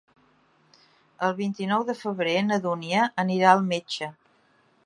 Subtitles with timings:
[1.27, 4.13] El vint-i-nou de febrer na Dúnia anirà al metge.